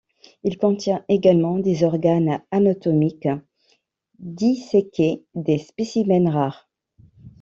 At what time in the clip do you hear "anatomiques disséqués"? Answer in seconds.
2.49-5.27